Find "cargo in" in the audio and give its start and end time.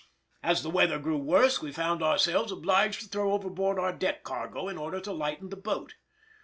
4.23-4.75